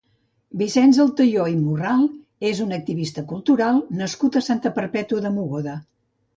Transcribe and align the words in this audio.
Vicenç 0.61 0.99
Altaió 1.03 1.45
i 1.51 1.53
Morral 1.65 2.07
és 2.53 2.63
un 2.65 2.75
activista 2.79 3.27
cultural 3.35 3.81
nascut 4.03 4.41
a 4.43 4.47
Santa 4.51 4.75
Perpètua 4.81 5.27
de 5.31 5.37
Mogoda. 5.41 5.81